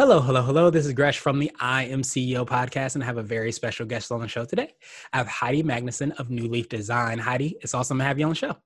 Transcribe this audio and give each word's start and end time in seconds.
Hello, 0.00 0.18
hello, 0.18 0.40
hello. 0.40 0.70
This 0.70 0.86
is 0.86 0.94
Gresh 0.94 1.18
from 1.18 1.38
the 1.38 1.52
I 1.60 1.84
Am 1.84 2.00
CEO 2.00 2.46
podcast, 2.46 2.94
and 2.94 3.04
I 3.04 3.06
have 3.06 3.18
a 3.18 3.22
very 3.22 3.52
special 3.52 3.84
guest 3.84 4.10
on 4.10 4.22
the 4.22 4.28
show 4.28 4.46
today. 4.46 4.72
I 5.12 5.18
have 5.18 5.26
Heidi 5.26 5.62
Magnuson 5.62 6.18
of 6.18 6.30
New 6.30 6.48
Leaf 6.48 6.70
Design. 6.70 7.18
Heidi, 7.18 7.58
it's 7.60 7.74
awesome 7.74 7.98
to 7.98 8.04
have 8.04 8.18
you 8.18 8.24
on 8.24 8.30
the 8.30 8.34
show. 8.34 8.56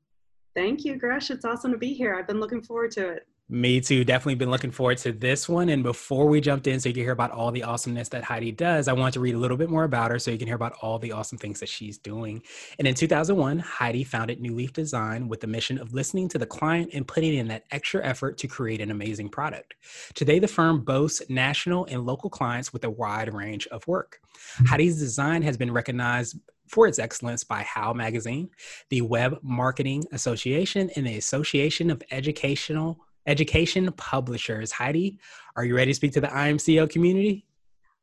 Thank 0.55 0.85
you, 0.85 0.95
Gresh. 0.97 1.33
It's 1.33 1.45
awesome 1.45 1.73
to 1.73 1.77
be 1.77 1.93
here. 1.93 2.15
I've 2.15 2.29
been 2.29 2.39
looking 2.39 2.63
forward 2.63 2.93
to 2.93 3.09
it. 3.09 3.27
Me 3.51 3.79
too. 3.79 4.05
Definitely 4.05 4.37
been 4.37 4.51
looking 4.51 4.71
forward 4.71 4.97
to 4.99 5.13
this 5.13 5.51
one. 5.51 5.69
And 5.69 5.83
before 5.83 6.27
we 6.29 6.41
jumped 6.41 6.67
in, 6.67 6.81
so 6.81 6.89
you 6.89 6.95
can 6.95 7.03
hear 7.03 7.13
about 7.13 7.31
all 7.31 7.51
the 7.51 7.63
awesomeness 7.63 8.09
that 8.09 8.25
Heidi 8.25 8.53
does, 8.53 8.89
I 8.89 8.95
want 8.95 9.13
to 9.15 9.21
read 9.21 9.35
a 9.35 9.39
little 9.39 9.59
bit 9.59 9.69
more 9.69 9.85
about 9.85 10.11
her 10.11 10.19
so 10.19 10.31
you 10.31 10.39
can 10.39 10.47
hear 10.47 10.57
about 10.57 10.79
all 10.81 10.99
the 10.99 11.13
awesome 11.13 11.37
things 11.37 11.61
that 11.61 11.69
she's 11.69 11.99
doing. 11.99 12.43
And 12.79 12.89
in 12.89 12.95
2001, 12.95 13.59
Heidi 13.59 14.03
founded 14.03 14.41
New 14.41 14.55
Leaf 14.55 14.73
Design 14.73 15.29
with 15.29 15.43
the 15.43 15.47
mission 15.47 15.79
of 15.79 15.93
listening 15.93 16.27
to 16.31 16.39
the 16.39 16.47
client 16.47 16.91
and 16.95 17.07
putting 17.07 17.35
in 17.35 17.49
that 17.49 17.65
extra 17.71 18.03
effort 18.03 18.39
to 18.39 18.49
create 18.49 18.81
an 18.81 18.91
amazing 18.91 19.29
product. 19.29 19.75
Today, 20.15 20.39
the 20.39 20.49
firm 20.49 20.83
boasts 20.83 21.21
national 21.29 21.85
and 21.85 22.07
local 22.07 22.31
clients 22.31 22.73
with 22.73 22.85
a 22.85 22.91
wide 22.91 23.35
range 23.35 23.67
of 23.67 23.87
work. 23.87 24.21
Heidi's 24.67 24.99
design 24.99 25.43
has 25.43 25.59
been 25.59 25.71
recognized 25.71 26.39
for 26.67 26.87
its 26.87 26.99
excellence 26.99 27.45
by 27.45 27.63
How 27.63 27.93
Magazine, 27.93 28.49
the 28.89 29.03
Web 29.03 29.39
Marketing 29.43 30.03
Association, 30.13 30.91
and 30.97 31.07
the 31.07 31.19
Association 31.19 31.91
of 31.91 32.03
Educational 32.11 32.99
Education 33.27 33.91
Publishers. 33.93 34.73
Heidi, 34.73 35.19
are 35.57 35.65
you 35.65 35.77
ready 35.77 35.91
to 35.91 35.95
speak 35.95 36.13
to 36.13 36.21
the 36.21 36.33
I 36.33 36.49
Am 36.49 36.59
CEO 36.59 36.89
community? 36.89 37.47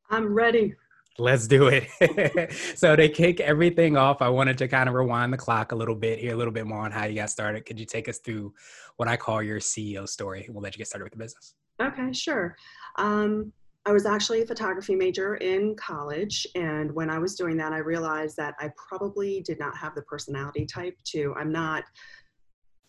I'm 0.09 0.33
ready. 0.33 0.75
Let's 1.17 1.47
do 1.47 1.69
it. 1.71 2.53
so 2.75 2.95
to 2.95 3.07
kick 3.09 3.39
everything 3.39 3.97
off, 3.97 4.21
I 4.21 4.29
wanted 4.29 4.57
to 4.59 4.67
kind 4.67 4.89
of 4.89 4.95
rewind 4.95 5.31
the 5.31 5.37
clock 5.37 5.71
a 5.71 5.75
little 5.75 5.95
bit, 5.95 6.19
hear 6.19 6.33
a 6.33 6.37
little 6.37 6.53
bit 6.53 6.65
more 6.65 6.79
on 6.79 6.91
how 6.91 7.05
you 7.05 7.15
got 7.15 7.29
started. 7.29 7.65
Could 7.65 7.79
you 7.79 7.85
take 7.85 8.09
us 8.09 8.19
through 8.19 8.53
what 8.97 9.07
I 9.07 9.17
call 9.17 9.43
your 9.43 9.59
CEO 9.59 10.07
story? 10.07 10.47
We'll 10.49 10.63
let 10.63 10.73
you 10.73 10.79
get 10.79 10.87
started 10.87 11.05
with 11.05 11.13
the 11.13 11.19
business. 11.19 11.53
Okay, 11.81 12.11
sure. 12.13 12.55
Um, 12.97 13.51
I 13.85 13.91
was 13.91 14.05
actually 14.05 14.43
a 14.43 14.45
photography 14.45 14.95
major 14.95 15.35
in 15.37 15.75
college, 15.75 16.45
and 16.53 16.93
when 16.93 17.09
I 17.09 17.17
was 17.17 17.35
doing 17.35 17.57
that, 17.57 17.73
I 17.73 17.79
realized 17.79 18.37
that 18.37 18.53
I 18.59 18.69
probably 18.77 19.41
did 19.41 19.57
not 19.57 19.75
have 19.75 19.95
the 19.95 20.03
personality 20.03 20.67
type 20.67 20.95
to. 21.05 21.33
I'm 21.35 21.51
not 21.51 21.83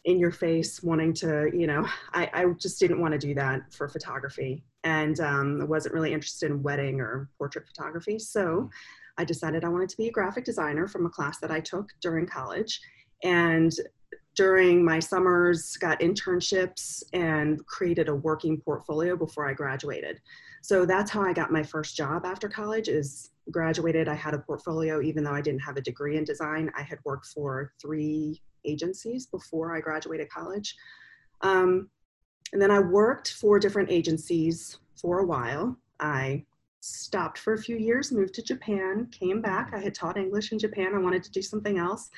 in 0.05 0.19
your 0.19 0.33
face 0.33 0.83
wanting 0.83 1.13
to 1.13 1.51
you 1.55 1.67
know 1.67 1.87
i, 2.13 2.29
I 2.33 2.47
just 2.59 2.81
didn't 2.81 3.01
want 3.01 3.13
to 3.13 3.19
do 3.19 3.35
that 3.35 3.73
for 3.73 3.89
photography. 3.89 4.65
And 4.85 5.21
um, 5.21 5.61
i 5.61 5.65
wasn't 5.65 5.95
really 5.95 6.13
interested 6.13 6.51
in 6.51 6.63
wedding 6.63 7.01
or 7.01 7.29
portrait 7.39 7.67
photography. 7.67 8.19
So 8.19 8.69
i 9.19 9.25
decided 9.25 9.65
i 9.65 9.69
wanted 9.69 9.89
to 9.91 9.97
be 9.97 10.09
a 10.09 10.13
graphic 10.13 10.45
designer 10.45 10.89
from 10.89 11.07
a 11.07 11.11
class 11.11 11.39
that 11.41 11.51
i 11.51 11.61
took 11.61 11.91
during 12.01 12.27
college. 12.27 12.81
And 13.25 13.73
during 14.35 14.85
my 14.85 14.99
summers 14.99 15.77
got 15.77 16.01
internships 16.01 17.03
and 17.13 17.65
created 17.67 18.09
a 18.09 18.15
working 18.15 18.59
portfolio 18.61 19.15
before 19.17 19.47
i 19.49 19.53
graduated. 19.53 20.21
So 20.63 20.87
that's 20.87 21.11
how 21.11 21.23
i 21.23 21.33
got 21.33 21.53
my 21.53 21.63
first 21.63 21.97
job 21.97 22.25
after 22.25 22.49
college 22.49 22.89
is 22.89 23.32
graduated 23.51 24.09
i 24.09 24.15
had 24.15 24.35
a 24.35 24.39
portfolio 24.39 25.01
even 25.01 25.25
though 25.25 25.33
i 25.33 25.41
didn't 25.41 25.61
have 25.61 25.77
a 25.77 25.81
degree 25.81 26.17
in 26.17 26.25
design 26.25 26.71
i 26.77 26.83
had 26.83 26.99
worked 27.05 27.27
for 27.27 27.73
three 27.81 28.41
agencies 28.65 29.27
before 29.27 29.75
I 29.75 29.81
graduated 29.81 30.29
college. 30.31 30.75
Um, 31.43 31.89
and 32.53 32.61
then 32.61 32.71
I 32.71 32.79
worked 32.79 33.33
for 33.33 33.59
different 33.59 33.91
agencies 33.91 34.79
for 35.01 35.21
a 35.21 35.27
while. 35.27 35.77
I 36.01 36.45
stopped 36.81 37.39
for 37.39 37.55
a 37.55 37.59
few 37.59 37.77
years, 37.77 38.13
moved 38.13 38.35
to 38.35 38.43
Japan, 38.43 39.09
came 39.11 39.41
back. 39.41 39.73
I 39.73 39.79
had 39.79 39.95
taught 39.95 40.17
English 40.17 40.53
in 40.53 40.59
Japan. 40.59 40.95
I 40.95 40.99
wanted 40.99 41.23
to 41.25 41.31
do 41.31 41.43
something 41.43 41.79
else. 41.79 42.11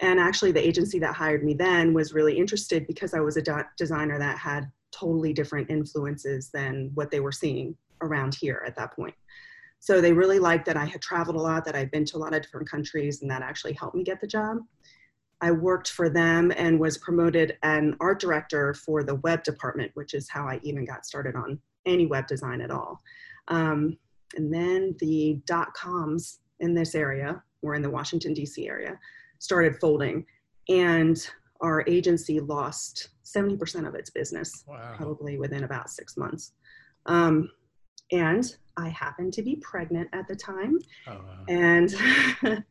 And 0.00 0.18
actually, 0.18 0.52
the 0.52 0.66
agency 0.66 0.98
that 1.00 1.14
hired 1.14 1.44
me 1.44 1.54
then 1.54 1.94
was 1.94 2.14
really 2.14 2.36
interested 2.36 2.86
because 2.86 3.14
I 3.14 3.20
was 3.20 3.36
a 3.36 3.42
de- 3.42 3.68
designer 3.76 4.18
that 4.18 4.38
had 4.38 4.70
totally 4.90 5.32
different 5.32 5.70
influences 5.70 6.50
than 6.50 6.90
what 6.94 7.10
they 7.10 7.20
were 7.20 7.32
seeing 7.32 7.76
around 8.00 8.34
here 8.34 8.62
at 8.66 8.76
that 8.76 8.94
point. 8.94 9.14
So 9.84 10.00
they 10.00 10.14
really 10.14 10.38
liked 10.38 10.64
that 10.64 10.78
I 10.78 10.86
had 10.86 11.02
traveled 11.02 11.36
a 11.36 11.40
lot, 11.40 11.66
that 11.66 11.76
I'd 11.76 11.90
been 11.90 12.06
to 12.06 12.16
a 12.16 12.18
lot 12.18 12.32
of 12.32 12.40
different 12.40 12.70
countries, 12.70 13.20
and 13.20 13.30
that 13.30 13.42
actually 13.42 13.74
helped 13.74 13.94
me 13.94 14.02
get 14.02 14.18
the 14.18 14.26
job. 14.26 14.56
I 15.42 15.50
worked 15.50 15.90
for 15.90 16.08
them 16.08 16.50
and 16.56 16.80
was 16.80 16.96
promoted 16.96 17.58
an 17.62 17.94
art 18.00 18.18
director 18.18 18.72
for 18.72 19.02
the 19.02 19.16
web 19.16 19.44
department, 19.44 19.90
which 19.92 20.14
is 20.14 20.26
how 20.30 20.48
I 20.48 20.58
even 20.62 20.86
got 20.86 21.04
started 21.04 21.36
on 21.36 21.58
any 21.84 22.06
web 22.06 22.26
design 22.26 22.62
at 22.62 22.70
all. 22.70 23.02
Um, 23.48 23.98
and 24.36 24.50
then 24.50 24.96
the 25.00 25.42
dot 25.44 25.74
coms 25.74 26.38
in 26.60 26.72
this 26.72 26.94
area, 26.94 27.42
or 27.60 27.74
in 27.74 27.82
the 27.82 27.90
Washington, 27.90 28.32
D.C. 28.32 28.66
area, 28.66 28.98
started 29.38 29.76
folding. 29.76 30.24
And 30.70 31.18
our 31.60 31.84
agency 31.86 32.40
lost 32.40 33.10
70% 33.26 33.86
of 33.86 33.94
its 33.94 34.08
business, 34.08 34.64
wow. 34.66 34.94
probably 34.96 35.36
within 35.36 35.64
about 35.64 35.90
six 35.90 36.16
months. 36.16 36.52
Um, 37.04 37.50
and 38.14 38.56
I 38.76 38.88
happened 38.88 39.32
to 39.34 39.42
be 39.42 39.56
pregnant 39.56 40.08
at 40.12 40.26
the 40.28 40.36
time. 40.36 40.78
Oh, 41.06 41.12
wow. 41.12 41.44
And 41.48 41.94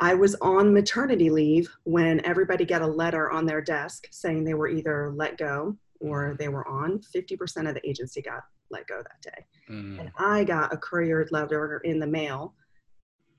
I 0.00 0.14
was 0.14 0.34
on 0.36 0.72
maternity 0.72 1.30
leave 1.30 1.68
when 1.84 2.24
everybody 2.24 2.64
got 2.64 2.82
a 2.82 2.86
letter 2.86 3.30
on 3.30 3.46
their 3.46 3.60
desk 3.60 4.06
saying 4.10 4.44
they 4.44 4.54
were 4.54 4.68
either 4.68 5.12
let 5.14 5.38
go 5.38 5.76
or 6.00 6.24
mm-hmm. 6.24 6.36
they 6.38 6.48
were 6.48 6.66
on. 6.68 7.00
50% 7.14 7.68
of 7.68 7.74
the 7.74 7.88
agency 7.88 8.20
got 8.20 8.42
let 8.70 8.86
go 8.86 9.02
that 9.02 9.22
day. 9.22 9.46
Mm. 9.70 10.00
And 10.00 10.12
I 10.18 10.44
got 10.44 10.72
a 10.72 10.76
courier 10.76 11.26
letter 11.30 11.80
in 11.84 11.98
the 11.98 12.06
mail. 12.06 12.54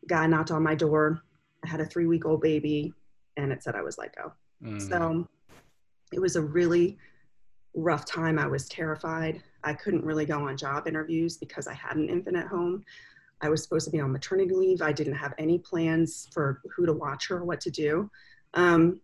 Guy 0.07 0.27
knocked 0.27 0.51
on 0.51 0.63
my 0.63 0.75
door. 0.75 1.21
I 1.63 1.67
had 1.67 1.81
a 1.81 1.85
three 1.85 2.05
week 2.05 2.25
old 2.25 2.41
baby 2.41 2.93
and 3.37 3.51
it 3.51 3.63
said 3.63 3.75
I 3.75 3.81
was 3.81 3.97
let 3.97 4.15
go. 4.15 4.31
Mm. 4.63 4.89
So 4.89 5.27
it 6.13 6.19
was 6.19 6.35
a 6.35 6.41
really 6.41 6.97
rough 7.75 8.05
time. 8.05 8.39
I 8.39 8.47
was 8.47 8.69
terrified. 8.69 9.43
I 9.65 9.73
couldn't 9.73 10.05
really 10.05 10.25
go 10.25 10.47
on 10.47 10.55
job 10.57 10.87
interviews 10.87 11.37
because 11.37 11.67
I 11.67 11.73
had 11.73 11.97
an 11.97 12.09
infant 12.09 12.37
at 12.37 12.47
home. 12.47 12.85
I 13.41 13.49
was 13.49 13.61
supposed 13.61 13.85
to 13.85 13.91
be 13.91 13.99
on 13.99 14.11
maternity 14.11 14.53
leave. 14.53 14.81
I 14.81 14.91
didn't 14.91 15.15
have 15.15 15.33
any 15.37 15.59
plans 15.59 16.29
for 16.31 16.61
who 16.75 16.85
to 16.85 16.93
watch 16.93 17.27
her 17.27 17.37
or 17.37 17.45
what 17.45 17.59
to 17.61 17.71
do. 17.71 18.09
Um, 18.53 19.01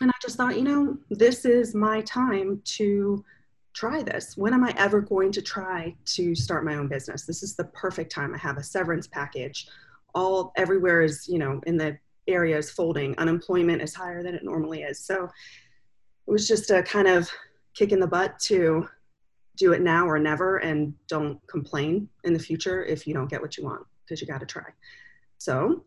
and 0.00 0.10
I 0.10 0.14
just 0.22 0.36
thought, 0.36 0.56
you 0.56 0.64
know, 0.64 0.98
this 1.10 1.44
is 1.44 1.74
my 1.74 2.02
time 2.02 2.60
to 2.64 3.24
try 3.72 4.02
this. 4.02 4.36
When 4.36 4.54
am 4.54 4.64
I 4.64 4.74
ever 4.76 5.00
going 5.00 5.32
to 5.32 5.42
try 5.42 5.94
to 6.04 6.34
start 6.34 6.64
my 6.64 6.76
own 6.76 6.88
business? 6.88 7.24
This 7.24 7.42
is 7.42 7.56
the 7.56 7.64
perfect 7.64 8.12
time. 8.12 8.34
I 8.34 8.38
have 8.38 8.58
a 8.58 8.62
severance 8.62 9.06
package. 9.06 9.68
All 10.14 10.52
everywhere 10.56 11.02
is, 11.02 11.26
you 11.28 11.38
know, 11.38 11.60
in 11.66 11.76
the 11.76 11.98
area 12.28 12.56
is 12.56 12.70
folding. 12.70 13.16
Unemployment 13.18 13.82
is 13.82 13.94
higher 13.94 14.22
than 14.22 14.34
it 14.34 14.44
normally 14.44 14.82
is. 14.82 15.00
So 15.00 15.24
it 15.24 16.30
was 16.30 16.46
just 16.48 16.70
a 16.70 16.82
kind 16.82 17.08
of 17.08 17.30
kick 17.74 17.92
in 17.92 18.00
the 18.00 18.06
butt 18.06 18.38
to 18.40 18.88
do 19.56 19.72
it 19.72 19.80
now 19.80 20.06
or 20.06 20.18
never 20.18 20.58
and 20.58 20.94
don't 21.08 21.40
complain 21.48 22.08
in 22.24 22.32
the 22.32 22.38
future 22.38 22.84
if 22.84 23.06
you 23.06 23.14
don't 23.14 23.28
get 23.28 23.40
what 23.40 23.56
you 23.56 23.64
want 23.64 23.84
because 24.04 24.20
you 24.20 24.26
got 24.26 24.40
to 24.40 24.46
try. 24.46 24.64
So 25.38 25.84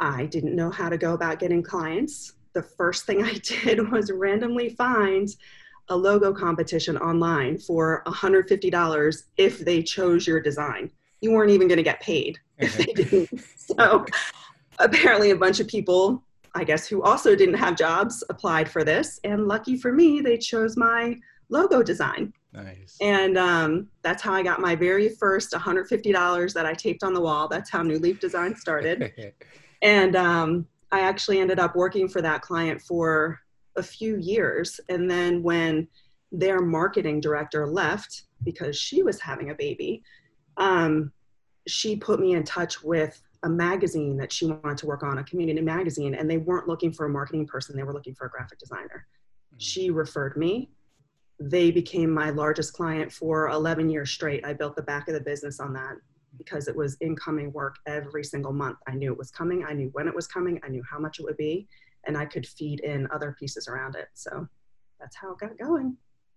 I 0.00 0.26
didn't 0.26 0.56
know 0.56 0.70
how 0.70 0.88
to 0.88 0.98
go 0.98 1.14
about 1.14 1.38
getting 1.38 1.62
clients. 1.62 2.34
The 2.52 2.62
first 2.62 3.06
thing 3.06 3.22
I 3.24 3.34
did 3.34 3.90
was 3.90 4.10
randomly 4.10 4.70
find 4.70 5.28
a 5.88 5.96
logo 5.96 6.32
competition 6.32 6.96
online 6.96 7.58
for 7.58 8.02
$150 8.06 9.22
if 9.36 9.58
they 9.58 9.82
chose 9.82 10.26
your 10.26 10.40
design. 10.40 10.90
You 11.20 11.32
weren't 11.32 11.50
even 11.50 11.68
going 11.68 11.78
to 11.78 11.84
get 11.84 12.00
paid 12.00 12.38
if 12.58 12.76
they 12.76 12.92
didn't. 12.92 13.40
So 13.56 14.06
apparently, 14.78 15.30
a 15.30 15.36
bunch 15.36 15.60
of 15.60 15.68
people, 15.68 16.22
I 16.54 16.64
guess, 16.64 16.86
who 16.86 17.02
also 17.02 17.34
didn't 17.34 17.56
have 17.56 17.76
jobs 17.76 18.22
applied 18.28 18.68
for 18.68 18.84
this. 18.84 19.20
And 19.24 19.46
lucky 19.46 19.76
for 19.76 19.92
me, 19.92 20.20
they 20.20 20.38
chose 20.38 20.76
my 20.76 21.18
logo 21.48 21.82
design. 21.82 22.32
Nice. 22.54 22.96
And 23.00 23.36
um, 23.36 23.88
that's 24.02 24.22
how 24.22 24.32
I 24.32 24.42
got 24.42 24.60
my 24.60 24.76
very 24.76 25.08
first 25.08 25.52
$150 25.52 26.54
that 26.54 26.66
I 26.66 26.72
taped 26.72 27.02
on 27.02 27.12
the 27.12 27.20
wall. 27.20 27.48
That's 27.48 27.68
how 27.68 27.82
New 27.82 27.98
Leaf 27.98 28.20
Design 28.20 28.54
started. 28.54 29.12
and 29.82 30.14
um, 30.14 30.66
I 30.92 31.00
actually 31.00 31.40
ended 31.40 31.58
up 31.58 31.74
working 31.74 32.08
for 32.08 32.22
that 32.22 32.42
client 32.42 32.80
for 32.80 33.40
a 33.76 33.82
few 33.82 34.16
years. 34.18 34.78
And 34.88 35.10
then 35.10 35.42
when 35.42 35.88
their 36.30 36.60
marketing 36.60 37.20
director 37.20 37.66
left 37.66 38.22
because 38.44 38.76
she 38.78 39.02
was 39.02 39.20
having 39.20 39.50
a 39.50 39.54
baby, 39.54 40.04
um, 40.56 41.12
she 41.66 41.96
put 41.96 42.20
me 42.20 42.34
in 42.34 42.44
touch 42.44 42.84
with 42.84 43.20
a 43.42 43.48
magazine 43.48 44.16
that 44.18 44.32
she 44.32 44.46
wanted 44.46 44.78
to 44.78 44.86
work 44.86 45.02
on, 45.02 45.18
a 45.18 45.24
community 45.24 45.60
magazine, 45.60 46.14
and 46.14 46.30
they 46.30 46.38
weren't 46.38 46.68
looking 46.68 46.92
for 46.92 47.06
a 47.06 47.08
marketing 47.08 47.46
person, 47.46 47.76
they 47.76 47.82
were 47.82 47.92
looking 47.92 48.14
for 48.14 48.26
a 48.26 48.30
graphic 48.30 48.58
designer. 48.58 49.06
Mm-hmm. 49.48 49.58
She 49.58 49.90
referred 49.90 50.36
me 50.36 50.70
they 51.40 51.70
became 51.70 52.10
my 52.10 52.30
largest 52.30 52.72
client 52.72 53.12
for 53.12 53.48
11 53.48 53.90
years 53.90 54.10
straight. 54.10 54.44
I 54.44 54.52
built 54.52 54.76
the 54.76 54.82
back 54.82 55.08
of 55.08 55.14
the 55.14 55.20
business 55.20 55.60
on 55.60 55.72
that. 55.74 55.96
because 56.36 56.68
it 56.68 56.76
was 56.76 56.96
incoming 57.00 57.52
work 57.52 57.76
every 57.86 58.24
single 58.24 58.52
month. 58.52 58.78
I 58.86 58.94
knew 58.94 59.12
it 59.12 59.18
was 59.18 59.30
coming, 59.30 59.64
I 59.64 59.72
knew 59.72 59.90
when 59.92 60.08
it 60.08 60.14
was 60.14 60.26
coming, 60.26 60.60
I 60.64 60.68
knew 60.68 60.82
how 60.88 60.98
much 60.98 61.18
it 61.20 61.24
would 61.24 61.36
be, 61.36 61.68
and 62.06 62.16
I 62.16 62.26
could 62.26 62.46
feed 62.46 62.80
in 62.80 63.08
other 63.12 63.36
pieces 63.38 63.68
around 63.68 63.96
it. 63.96 64.08
So 64.14 64.48
that's 65.00 65.16
how 65.16 65.32
it 65.32 65.38
got 65.38 65.58
going. 65.58 65.96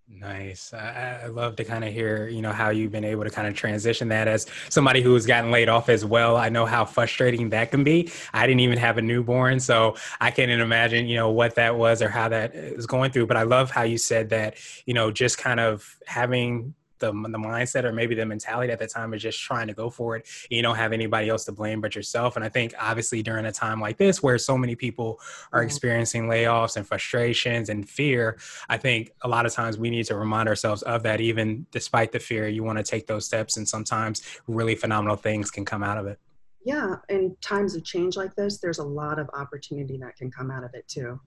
Nice. 0.10 0.74
I, 0.74 1.20
I, 1.24 1.28
love 1.28 1.58
to 1.58 1.66
kind 1.66 1.84
of 1.84 1.92
hear, 1.92 2.30
you 2.30 2.42
know, 2.42 2.54
how 2.54 2.70
you've 2.70 2.94
been 2.94 3.04
able 3.04 3.26
to 3.26 3.30
kind 3.30 3.46
of 3.46 3.56
transition 3.56 4.08
that 4.08 4.30
as 4.30 4.46
somebody 4.70 5.02
who 5.02 5.14
has 5.14 5.26
gotten 5.26 5.52
laid 5.52 5.68
off 5.68 5.90
as 5.90 6.06
well. 6.06 6.38
I 6.38 6.48
know 6.48 6.66
how 6.66 6.86
frustrating 6.86 7.50
that 7.50 7.72
can 7.72 7.84
be. 7.84 8.10
I 8.34 8.48
didn't 8.48 8.62
even 8.62 8.78
have 8.78 8.98
a 8.98 9.02
newborn, 9.02 9.60
so 9.60 9.98
I 10.22 10.32
can't 10.32 10.50
imagine, 10.50 11.08
you 11.08 11.18
know, 11.18 11.30
what 11.32 11.56
that 11.56 11.78
was 11.78 12.02
or 12.02 12.08
how 12.08 12.30
that 12.30 12.56
uh, 12.56 12.60
is 12.60 12.86
going 12.86 13.12
through. 13.12 13.28
But 13.28 13.36
I 13.36 13.44
love 13.44 13.70
how 13.70 13.84
you 13.84 13.98
said 13.98 14.30
that, 14.30 14.56
you 14.86 14.94
know, 14.94 15.12
just 15.12 15.38
kind 15.38 15.60
of 15.60 15.98
having 16.06 16.74
the, 17.00 17.12
the 17.12 17.38
mindset 17.38 17.84
or 17.84 17.92
maybe 17.92 18.16
the 18.16 18.26
mentality 18.26 18.72
at 18.72 18.80
the 18.80 18.88
time 18.88 19.14
is 19.14 19.22
just 19.22 19.40
trying 19.40 19.68
to 19.68 19.74
go 19.74 19.90
for 19.90 20.16
it. 20.16 20.28
You 20.50 20.62
don't 20.62 20.76
have 20.76 20.94
anybody 20.94 21.30
else 21.30 21.46
to 21.46 21.52
blame 21.52 21.82
but 21.82 21.96
yourself. 21.96 22.36
And 22.36 22.46
I 22.46 22.50
think 22.50 22.74
obviously 22.80 23.24
during 23.24 23.46
a 23.46 23.52
time 23.52 23.80
like 23.80 23.98
this 23.98 24.22
where 24.22 24.38
so 24.38 24.58
many 24.58 24.76
people 24.76 25.20
are 25.54 25.64
experiencing 25.64 26.28
layoffs 26.28 26.78
and 26.78 26.88
frustrations 26.88 27.70
and 27.70 27.88
fear, 27.88 28.38
I 28.70 28.78
think 28.78 29.12
a 29.22 29.28
lot 29.28 29.46
of 29.46 29.54
times 29.54 29.78
we 29.78 29.90
need 29.90 30.06
to 30.06 30.16
remind 30.16 30.50
ourselves 30.50 30.82
of 30.84 31.04
that, 31.04 31.22
even 31.22 31.66
despite 31.72 32.12
the 32.12 32.20
fear, 32.20 32.48
you 32.48 32.64
want 32.64 32.78
to 32.78 32.84
take 32.84 33.08
those 33.08 33.26
steps 33.26 33.58
and 33.58 33.68
sometimes 33.68 34.22
really 34.48 34.76
phenomenal 34.76 35.16
things 35.16 35.52
can 35.52 35.66
come 35.66 35.84
out 35.84 35.98
of 35.98 36.08
it. 36.08 36.20
Yeah, 36.66 36.96
in 37.08 37.36
times 37.42 37.76
of 37.76 37.86
change 37.86 38.18
like 38.18 38.36
this, 38.36 38.60
there's 38.60 38.80
a 38.80 38.84
lot 38.84 39.20
of 39.20 39.30
opportunity 39.34 39.98
that 40.00 40.18
can 40.18 40.30
come 40.30 40.52
out 40.52 40.66
of 40.66 40.72
it 40.74 40.86
too 40.88 41.20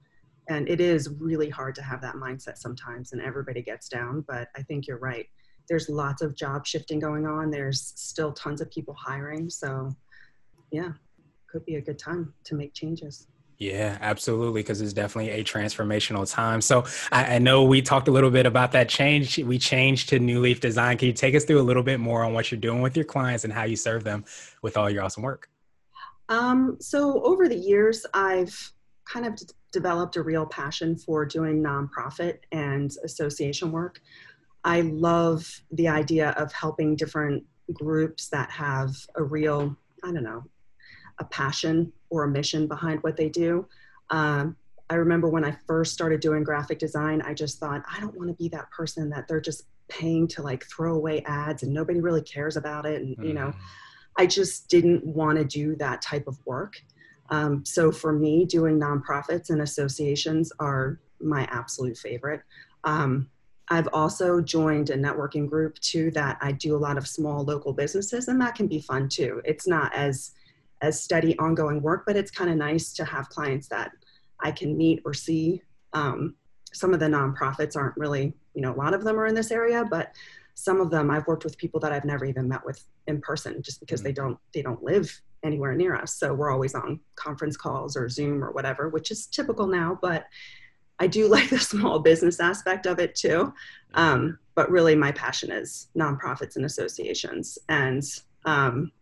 and 0.50 0.68
it 0.68 0.80
is 0.80 1.08
really 1.18 1.48
hard 1.48 1.74
to 1.76 1.82
have 1.82 2.00
that 2.02 2.16
mindset 2.16 2.58
sometimes 2.58 3.12
and 3.12 3.22
everybody 3.22 3.62
gets 3.62 3.88
down 3.88 4.22
but 4.26 4.48
i 4.56 4.62
think 4.62 4.86
you're 4.86 4.98
right 4.98 5.26
there's 5.70 5.88
lots 5.88 6.20
of 6.20 6.34
job 6.34 6.66
shifting 6.66 6.98
going 6.98 7.26
on. 7.26 7.50
There's 7.50 7.92
still 7.94 8.32
tons 8.32 8.60
of 8.60 8.70
people 8.70 8.92
hiring. 8.92 9.48
So, 9.48 9.94
yeah, 10.72 10.90
could 11.46 11.64
be 11.64 11.76
a 11.76 11.80
good 11.80 11.98
time 11.98 12.34
to 12.44 12.56
make 12.56 12.74
changes. 12.74 13.28
Yeah, 13.56 13.96
absolutely, 14.00 14.62
because 14.62 14.80
it's 14.80 14.92
definitely 14.92 15.30
a 15.32 15.44
transformational 15.44 16.30
time. 16.30 16.60
So 16.60 16.84
I, 17.12 17.36
I, 17.36 17.38
know 17.38 17.62
we 17.62 17.82
talked 17.82 18.08
a 18.08 18.10
little 18.10 18.30
bit 18.30 18.46
about 18.46 18.72
that 18.72 18.88
change. 18.88 19.38
We 19.38 19.58
changed 19.58 20.08
to 20.08 20.18
New 20.18 20.40
Leaf 20.40 20.60
Design. 20.60 20.96
Can 20.96 21.08
you 21.08 21.12
take 21.12 21.34
us 21.34 21.44
through 21.44 21.60
a 21.60 21.62
little 21.62 21.82
bit 21.82 22.00
more 22.00 22.24
on 22.24 22.32
what 22.32 22.50
you're 22.50 22.60
doing 22.60 22.80
with 22.80 22.96
your 22.96 23.04
clients 23.04 23.44
and 23.44 23.52
how 23.52 23.64
you 23.64 23.76
serve 23.76 24.02
them 24.02 24.24
with 24.62 24.78
all 24.78 24.88
your 24.88 25.04
awesome 25.04 25.22
work? 25.22 25.50
Um, 26.30 26.78
so 26.80 27.22
over 27.22 27.48
the 27.48 27.56
years, 27.56 28.06
I've 28.14 28.72
kind 29.04 29.26
of 29.26 29.36
d- 29.36 29.46
developed 29.72 30.16
a 30.16 30.22
real 30.22 30.46
passion 30.46 30.96
for 30.96 31.26
doing 31.26 31.62
nonprofit 31.62 32.38
and 32.52 32.90
association 33.04 33.72
work. 33.72 34.00
I 34.64 34.82
love 34.82 35.62
the 35.72 35.88
idea 35.88 36.30
of 36.30 36.52
helping 36.52 36.96
different 36.96 37.44
groups 37.72 38.28
that 38.28 38.50
have 38.50 38.94
a 39.14 39.22
real, 39.22 39.76
I 40.04 40.12
don't 40.12 40.24
know, 40.24 40.44
a 41.18 41.24
passion 41.24 41.92
or 42.10 42.24
a 42.24 42.28
mission 42.28 42.66
behind 42.66 43.02
what 43.02 43.16
they 43.16 43.28
do. 43.28 43.66
Um, 44.10 44.56
I 44.88 44.94
remember 44.94 45.28
when 45.28 45.44
I 45.44 45.56
first 45.66 45.92
started 45.92 46.20
doing 46.20 46.42
graphic 46.42 46.78
design, 46.78 47.22
I 47.22 47.32
just 47.32 47.60
thought, 47.60 47.84
I 47.90 48.00
don't 48.00 48.16
want 48.16 48.28
to 48.28 48.34
be 48.34 48.48
that 48.48 48.70
person 48.70 49.08
that 49.10 49.28
they're 49.28 49.40
just 49.40 49.64
paying 49.88 50.26
to 50.28 50.42
like 50.42 50.64
throw 50.64 50.94
away 50.94 51.22
ads 51.26 51.62
and 51.62 51.72
nobody 51.72 52.00
really 52.00 52.22
cares 52.22 52.56
about 52.56 52.86
it. 52.86 53.00
And, 53.00 53.16
mm. 53.16 53.28
you 53.28 53.32
know, 53.32 53.48
mm. 53.48 53.54
I 54.18 54.26
just 54.26 54.68
didn't 54.68 55.04
want 55.06 55.38
to 55.38 55.44
do 55.44 55.76
that 55.76 56.02
type 56.02 56.26
of 56.26 56.38
work. 56.44 56.82
Um, 57.28 57.64
so 57.64 57.92
for 57.92 58.12
me, 58.12 58.44
doing 58.44 58.80
nonprofits 58.80 59.50
and 59.50 59.62
associations 59.62 60.52
are 60.58 60.98
my 61.20 61.46
absolute 61.50 61.96
favorite. 61.96 62.42
Um, 62.82 63.30
I've 63.70 63.88
also 63.92 64.40
joined 64.40 64.90
a 64.90 64.96
networking 64.96 65.48
group 65.48 65.78
too 65.78 66.10
that 66.10 66.38
I 66.40 66.52
do 66.52 66.74
a 66.74 66.78
lot 66.78 66.98
of 66.98 67.06
small 67.06 67.44
local 67.44 67.72
businesses 67.72 68.26
and 68.26 68.40
that 68.40 68.56
can 68.56 68.66
be 68.66 68.80
fun 68.80 69.08
too. 69.08 69.40
It's 69.44 69.66
not 69.66 69.94
as 69.94 70.32
as 70.82 71.00
steady 71.00 71.38
ongoing 71.38 71.82
work, 71.82 72.04
but 72.06 72.16
it's 72.16 72.30
kind 72.30 72.50
of 72.50 72.56
nice 72.56 72.92
to 72.94 73.04
have 73.04 73.28
clients 73.28 73.68
that 73.68 73.92
I 74.40 74.50
can 74.50 74.76
meet 74.76 75.02
or 75.04 75.12
see. 75.12 75.62
Um, 75.92 76.34
some 76.72 76.94
of 76.94 77.00
the 77.00 77.06
nonprofits 77.06 77.76
aren't 77.76 77.96
really, 77.96 78.32
you 78.54 78.62
know, 78.62 78.72
a 78.72 78.76
lot 78.76 78.94
of 78.94 79.04
them 79.04 79.18
are 79.18 79.26
in 79.26 79.34
this 79.34 79.50
area, 79.50 79.84
but 79.88 80.14
some 80.54 80.80
of 80.80 80.90
them 80.90 81.10
I've 81.10 81.26
worked 81.26 81.44
with 81.44 81.58
people 81.58 81.80
that 81.80 81.92
I've 81.92 82.04
never 82.04 82.24
even 82.24 82.48
met 82.48 82.64
with 82.64 82.82
in 83.06 83.20
person 83.20 83.62
just 83.62 83.80
because 83.80 84.02
they 84.02 84.12
mm. 84.12 84.16
don't 84.16 84.38
they 84.52 84.62
don't 84.62 84.82
live 84.82 85.20
anywhere 85.42 85.74
near 85.74 85.94
us. 85.96 86.14
So 86.14 86.34
we're 86.34 86.50
always 86.50 86.74
on 86.74 87.00
conference 87.14 87.56
calls 87.56 87.96
or 87.96 88.08
Zoom 88.08 88.42
or 88.42 88.50
whatever, 88.52 88.88
which 88.88 89.10
is 89.10 89.26
typical 89.26 89.66
now, 89.66 89.98
but 90.02 90.26
I 91.00 91.06
do 91.06 91.26
like 91.34 91.50
the 91.50 91.58
small 91.58 91.98
business 91.98 92.38
aspect 92.38 92.86
of 92.86 93.00
it 93.00 93.16
too. 93.16 93.52
Um, 93.94 94.38
but 94.54 94.70
really, 94.70 94.94
my 94.94 95.10
passion 95.12 95.50
is 95.50 95.88
nonprofits 95.96 96.56
and 96.56 96.64
associations. 96.64 97.58
And 97.68 98.04
um, 98.44 98.92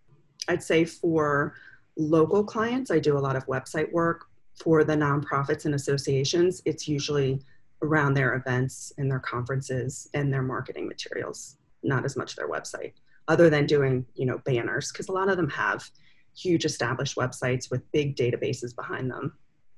I'd 0.48 0.62
say 0.62 0.84
for 0.84 1.54
local 1.96 2.44
clients, 2.44 2.90
I 2.90 3.00
do 3.00 3.18
a 3.18 3.20
lot 3.20 3.36
of 3.36 3.46
website 3.46 3.92
work. 3.92 4.24
For 4.54 4.82
the 4.82 4.94
nonprofits 4.94 5.66
and 5.66 5.74
associations, 5.76 6.62
it's 6.64 6.88
usually 6.88 7.40
around 7.82 8.14
their 8.14 8.34
events 8.34 8.92
and 8.98 9.08
their 9.08 9.20
conferences 9.20 10.08
and 10.14 10.32
their 10.32 10.42
marketing 10.42 10.88
materials, 10.88 11.58
not 11.84 12.04
as 12.04 12.16
much 12.16 12.34
their 12.34 12.48
website, 12.48 12.92
other 13.28 13.48
than 13.48 13.66
doing, 13.66 14.04
you 14.16 14.26
know, 14.26 14.38
banners, 14.38 14.90
because 14.90 15.08
a 15.08 15.12
lot 15.12 15.28
of 15.28 15.36
them 15.36 15.48
have 15.50 15.88
huge 16.36 16.64
established 16.64 17.16
websites 17.16 17.70
with 17.70 17.90
big 17.92 18.16
databases 18.16 18.74
behind 18.74 19.10
them. 19.10 19.32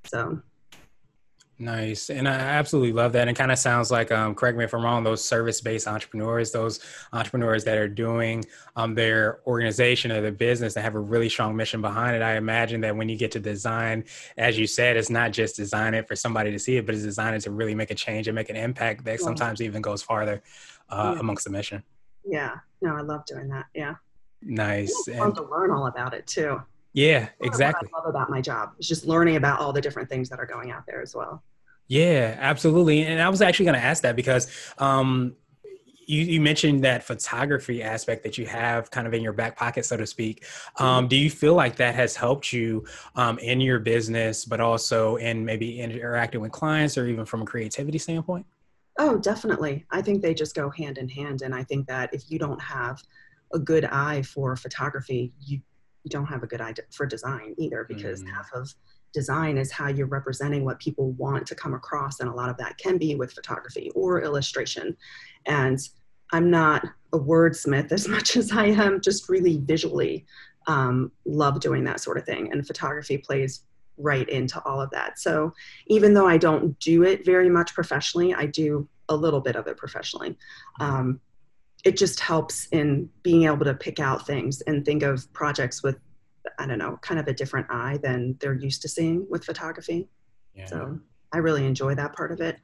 So 0.06 0.40
Nice. 1.60 2.08
And 2.08 2.26
I 2.26 2.32
absolutely 2.32 2.94
love 2.94 3.12
that. 3.12 3.28
And 3.28 3.36
kind 3.36 3.52
of 3.52 3.58
sounds 3.58 3.90
like, 3.90 4.10
um, 4.10 4.34
correct 4.34 4.56
me 4.56 4.64
if 4.64 4.72
I'm 4.72 4.82
wrong, 4.82 5.04
those 5.04 5.22
service 5.22 5.60
based 5.60 5.86
entrepreneurs, 5.86 6.52
those 6.52 6.80
entrepreneurs 7.12 7.64
that 7.64 7.76
are 7.76 7.86
doing 7.86 8.42
um, 8.76 8.94
their 8.94 9.40
organization 9.46 10.10
or 10.10 10.22
their 10.22 10.32
business 10.32 10.72
that 10.72 10.80
have 10.80 10.94
a 10.94 10.98
really 10.98 11.28
strong 11.28 11.54
mission 11.54 11.82
behind 11.82 12.16
it. 12.16 12.22
I 12.22 12.36
imagine 12.38 12.80
that 12.80 12.96
when 12.96 13.10
you 13.10 13.16
get 13.18 13.30
to 13.32 13.40
design, 13.40 14.04
as 14.38 14.58
you 14.58 14.66
said, 14.66 14.96
it's 14.96 15.10
not 15.10 15.32
just 15.32 15.54
design 15.54 15.92
it 15.92 16.08
for 16.08 16.16
somebody 16.16 16.50
to 16.50 16.58
see 16.58 16.78
it, 16.78 16.86
but 16.86 16.94
it's 16.94 17.04
design 17.04 17.34
it 17.34 17.40
to 17.40 17.50
really 17.50 17.74
make 17.74 17.90
a 17.90 17.94
change 17.94 18.26
and 18.26 18.34
make 18.34 18.48
an 18.48 18.56
impact 18.56 19.04
that 19.04 19.20
sometimes 19.20 19.60
even 19.60 19.82
goes 19.82 20.02
farther 20.02 20.42
uh, 20.88 21.12
yeah. 21.14 21.20
amongst 21.20 21.44
the 21.44 21.50
mission. 21.50 21.82
Yeah. 22.24 22.54
No, 22.80 22.96
I 22.96 23.02
love 23.02 23.26
doing 23.26 23.48
that. 23.48 23.66
Yeah. 23.74 23.96
Nice. 24.40 24.88
It's 25.06 25.18
fun 25.18 25.26
and, 25.26 25.34
to 25.34 25.42
learn 25.42 25.70
all 25.72 25.88
about 25.88 26.14
it 26.14 26.26
too. 26.26 26.62
Yeah, 26.92 27.28
exactly. 27.40 27.88
I 27.94 27.98
love 27.98 28.08
about 28.08 28.30
my 28.30 28.40
job. 28.40 28.70
It's 28.78 28.88
just 28.88 29.06
learning 29.06 29.36
about 29.36 29.60
all 29.60 29.72
the 29.72 29.80
different 29.80 30.08
things 30.08 30.28
that 30.28 30.40
are 30.40 30.46
going 30.46 30.70
out 30.70 30.84
there 30.86 31.00
as 31.00 31.14
well. 31.14 31.42
Yeah, 31.86 32.36
absolutely. 32.38 33.04
And 33.04 33.20
I 33.20 33.28
was 33.28 33.42
actually 33.42 33.66
going 33.66 33.78
to 33.78 33.84
ask 33.84 34.02
that 34.02 34.16
because 34.16 34.48
um, 34.78 35.36
you, 36.06 36.22
you, 36.22 36.40
mentioned 36.40 36.84
that 36.84 37.04
photography 37.04 37.82
aspect 37.82 38.22
that 38.24 38.38
you 38.38 38.46
have 38.46 38.90
kind 38.90 39.06
of 39.06 39.14
in 39.14 39.22
your 39.22 39.32
back 39.32 39.56
pocket, 39.56 39.84
so 39.84 39.96
to 39.96 40.06
speak. 40.06 40.44
Um, 40.78 41.08
do 41.08 41.16
you 41.16 41.30
feel 41.30 41.54
like 41.54 41.76
that 41.76 41.94
has 41.94 42.16
helped 42.16 42.52
you 42.52 42.84
um, 43.16 43.38
in 43.38 43.60
your 43.60 43.78
business, 43.78 44.44
but 44.44 44.60
also 44.60 45.16
in 45.16 45.44
maybe 45.44 45.80
interacting 45.80 46.40
with 46.40 46.52
clients 46.52 46.98
or 46.98 47.06
even 47.06 47.24
from 47.24 47.42
a 47.42 47.44
creativity 47.44 47.98
standpoint? 47.98 48.46
Oh, 48.98 49.18
definitely. 49.18 49.86
I 49.90 50.02
think 50.02 50.22
they 50.22 50.34
just 50.34 50.54
go 50.54 50.70
hand 50.70 50.98
in 50.98 51.08
hand. 51.08 51.42
And 51.42 51.54
I 51.54 51.64
think 51.64 51.86
that 51.86 52.12
if 52.12 52.30
you 52.30 52.38
don't 52.38 52.60
have 52.60 53.02
a 53.52 53.58
good 53.58 53.84
eye 53.86 54.22
for 54.22 54.54
photography, 54.56 55.32
you 55.40 55.60
don't 56.08 56.26
have 56.26 56.42
a 56.42 56.46
good 56.46 56.60
idea 56.60 56.84
for 56.90 57.06
design 57.06 57.54
either, 57.58 57.84
because 57.88 58.22
mm. 58.22 58.30
half 58.30 58.50
of 58.54 58.72
design 59.12 59.58
is 59.58 59.72
how 59.72 59.88
you're 59.88 60.06
representing 60.06 60.64
what 60.64 60.78
people 60.78 61.12
want 61.12 61.46
to 61.46 61.54
come 61.54 61.74
across 61.74 62.20
and 62.20 62.28
a 62.28 62.32
lot 62.32 62.48
of 62.48 62.56
that 62.56 62.78
can 62.78 62.96
be 62.96 63.14
with 63.14 63.32
photography 63.32 63.90
or 63.94 64.22
illustration. 64.22 64.96
And 65.46 65.78
i'm 66.32 66.50
not 66.50 66.86
a 67.12 67.18
wordsmith 67.18 67.90
as 67.92 68.06
much 68.16 68.36
as 68.36 68.52
i 68.52 68.66
am 68.66 69.00
just 69.00 69.28
really 69.28 69.58
visually 69.64 70.24
um, 70.66 71.10
love 71.24 71.58
doing 71.58 71.84
that 71.84 72.00
sort 72.00 72.18
of 72.18 72.24
thing 72.24 72.52
and 72.52 72.66
photography 72.66 73.18
plays 73.18 73.64
right 73.96 74.28
into 74.28 74.62
all 74.64 74.80
of 74.80 74.90
that. 74.90 75.18
So 75.18 75.52
even 75.88 76.14
though 76.14 76.26
i 76.26 76.36
don't 76.36 76.78
do 76.78 77.02
it 77.02 77.24
very 77.24 77.50
much 77.50 77.74
professionally 77.74 78.34
i 78.34 78.46
do 78.46 78.88
a 79.08 79.16
little 79.16 79.40
bit 79.40 79.56
of 79.56 79.66
it 79.66 79.76
professionally. 79.76 80.38
Um, 80.78 81.20
it 81.84 81.96
just 81.96 82.20
helps 82.20 82.66
in 82.72 83.08
being 83.22 83.44
able 83.44 83.64
to 83.64 83.74
pick 83.74 84.00
out 84.00 84.26
things 84.26 84.60
and 84.62 84.84
think 84.84 85.02
of 85.02 85.32
projects 85.32 85.82
with 85.82 85.98
I 86.58 86.66
don't 86.66 86.78
know, 86.78 86.98
kind 87.02 87.20
of 87.20 87.28
a 87.28 87.32
different 87.32 87.66
eye 87.70 87.98
than 88.02 88.36
they're 88.40 88.54
used 88.54 88.82
to 88.82 88.88
seeing 88.88 89.26
with 89.30 89.44
photography. 89.44 90.08
Yeah. 90.54 90.66
So 90.66 90.98
I 91.32 91.38
really 91.38 91.66
enjoy 91.66 91.94
that 91.94 92.14
part 92.14 92.32
of 92.32 92.40
it. 92.40 92.58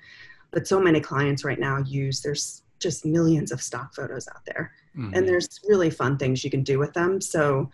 But 0.51 0.67
so 0.67 0.81
many 0.81 1.01
clients 1.01 1.45
right 1.45 1.59
now 1.59 1.79
use, 1.79 2.21
there's 2.21 2.63
just 2.79 3.05
millions 3.05 3.53
of 3.53 3.63
stock 3.63 3.95
photos 3.95 4.29
out 4.29 4.45
there. 4.47 4.73
Mm-hmm. 4.97 5.15
And 5.15 5.29
there's 5.29 5.61
really 5.67 5.91
fun 5.91 6.17
things 6.17 6.45
you 6.45 6.51
can 6.51 6.63
do 6.63 6.79
with 6.79 6.93
them. 6.93 7.21
So 7.21 7.71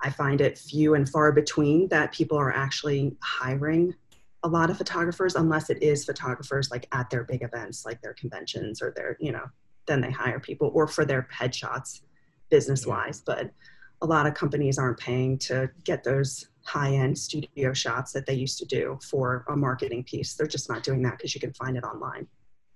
I 0.00 0.10
find 0.10 0.40
it 0.40 0.58
few 0.58 0.94
and 0.94 1.08
far 1.08 1.32
between 1.32 1.88
that 1.88 2.12
people 2.12 2.38
are 2.38 2.52
actually 2.52 3.16
hiring 3.20 3.94
a 4.42 4.48
lot 4.48 4.70
of 4.70 4.78
photographers, 4.78 5.36
unless 5.36 5.70
it 5.70 5.82
is 5.82 6.04
photographers 6.04 6.70
like 6.70 6.88
at 6.92 7.08
their 7.10 7.24
big 7.24 7.42
events, 7.42 7.86
like 7.86 8.00
their 8.00 8.14
conventions 8.14 8.82
or 8.82 8.92
their, 8.96 9.16
you 9.20 9.32
know, 9.32 9.44
then 9.86 10.00
they 10.00 10.10
hire 10.10 10.40
people 10.40 10.70
or 10.74 10.86
for 10.86 11.04
their 11.04 11.28
headshots 11.34 12.02
business 12.50 12.86
wise. 12.86 13.20
But 13.20 13.50
a 14.02 14.06
lot 14.06 14.26
of 14.26 14.34
companies 14.34 14.78
aren't 14.78 14.98
paying 14.98 15.38
to 15.38 15.70
get 15.84 16.04
those 16.04 16.48
high 16.64 16.92
end 16.92 17.18
studio 17.18 17.72
shots 17.72 18.12
that 18.12 18.26
they 18.26 18.34
used 18.34 18.58
to 18.58 18.64
do 18.64 18.98
for 19.02 19.44
a 19.48 19.56
marketing 19.56 20.04
piece. 20.04 20.34
They're 20.34 20.46
just 20.46 20.68
not 20.68 20.82
doing 20.82 21.02
that 21.02 21.18
because 21.18 21.34
you 21.34 21.40
can 21.40 21.52
find 21.54 21.76
it 21.76 21.84
online. 21.84 22.26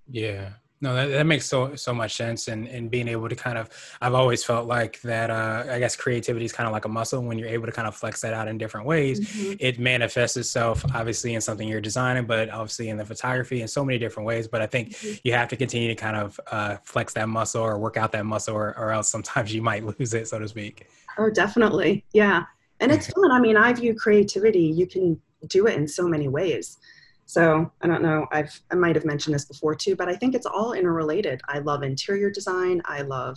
Yeah, 0.08 0.50
No, 0.82 0.94
that, 0.94 1.06
that 1.06 1.26
makes 1.26 1.46
so 1.46 1.74
so 1.74 1.94
much 1.94 2.16
sense, 2.16 2.48
and 2.48 2.68
and 2.68 2.90
being 2.90 3.08
able 3.08 3.28
to 3.30 3.34
kind 3.34 3.56
of, 3.56 3.70
I've 4.02 4.12
always 4.12 4.44
felt 4.44 4.66
like 4.66 5.00
that. 5.02 5.30
Uh, 5.30 5.64
I 5.70 5.78
guess 5.78 5.96
creativity 5.96 6.44
is 6.44 6.52
kind 6.52 6.66
of 6.66 6.72
like 6.72 6.84
a 6.84 6.88
muscle. 6.88 7.22
When 7.22 7.38
you're 7.38 7.48
able 7.48 7.64
to 7.64 7.72
kind 7.72 7.88
of 7.88 7.96
flex 7.96 8.20
that 8.20 8.34
out 8.34 8.46
in 8.46 8.58
different 8.58 8.86
ways, 8.86 9.20
mm-hmm. 9.20 9.54
it 9.58 9.78
manifests 9.78 10.36
itself 10.36 10.84
obviously 10.94 11.34
in 11.34 11.40
something 11.40 11.66
you're 11.66 11.80
designing, 11.80 12.26
but 12.26 12.50
obviously 12.50 12.90
in 12.90 12.98
the 12.98 13.06
photography 13.06 13.62
in 13.62 13.68
so 13.68 13.84
many 13.84 13.98
different 13.98 14.26
ways. 14.26 14.48
But 14.48 14.60
I 14.60 14.66
think 14.66 14.90
mm-hmm. 14.90 15.14
you 15.24 15.32
have 15.32 15.48
to 15.48 15.56
continue 15.56 15.88
to 15.88 15.94
kind 15.94 16.16
of 16.16 16.38
uh, 16.50 16.76
flex 16.84 17.14
that 17.14 17.28
muscle 17.28 17.62
or 17.62 17.78
work 17.78 17.96
out 17.96 18.12
that 18.12 18.26
muscle, 18.26 18.54
or, 18.54 18.76
or 18.78 18.90
else 18.90 19.08
sometimes 19.08 19.54
you 19.54 19.62
might 19.62 19.84
lose 19.98 20.12
it, 20.12 20.28
so 20.28 20.38
to 20.38 20.46
speak. 20.46 20.88
Oh, 21.16 21.30
definitely, 21.30 22.04
yeah. 22.12 22.44
And 22.80 22.92
it's 22.92 23.06
fun. 23.14 23.32
I 23.32 23.40
mean, 23.40 23.56
I 23.56 23.72
view 23.72 23.94
creativity. 23.94 24.60
You 24.60 24.86
can 24.86 25.18
do 25.48 25.66
it 25.66 25.76
in 25.76 25.88
so 25.88 26.06
many 26.06 26.28
ways. 26.28 26.78
So 27.26 27.70
I 27.82 27.88
don't 27.88 28.02
know, 28.02 28.26
I've, 28.30 28.60
I 28.70 28.76
might 28.76 28.94
have 28.94 29.04
mentioned 29.04 29.34
this 29.34 29.44
before 29.44 29.74
too, 29.74 29.96
but 29.96 30.08
I 30.08 30.14
think 30.14 30.34
it's 30.34 30.46
all 30.46 30.72
interrelated. 30.72 31.40
I 31.48 31.58
love 31.58 31.82
interior 31.82 32.30
design. 32.30 32.80
I 32.84 33.02
love 33.02 33.36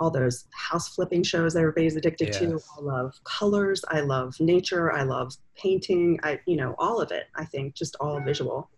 all 0.00 0.10
those 0.10 0.46
house 0.52 0.88
flipping 0.88 1.22
shows 1.22 1.54
everybody's 1.54 1.94
addicted 1.94 2.28
yes. 2.28 2.38
to. 2.40 2.58
I 2.78 2.80
love 2.80 3.14
colors. 3.22 3.84
I 3.88 4.00
love 4.00 4.34
nature. 4.40 4.92
I 4.92 5.04
love 5.04 5.32
painting. 5.56 6.18
I, 6.24 6.40
you 6.46 6.56
know, 6.56 6.74
all 6.78 7.00
of 7.00 7.12
it, 7.12 7.28
I 7.36 7.44
think 7.44 7.74
just 7.76 7.94
all 8.00 8.20
visual. 8.20 8.68